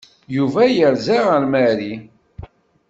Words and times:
Yuba 0.35 0.61
yerza 0.75 1.17
ar 1.35 1.43
Mary. 1.53 1.93